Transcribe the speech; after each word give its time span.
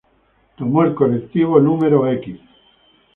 Tomo 0.55 0.81
colectivo 0.99 1.59
no. 1.65 1.73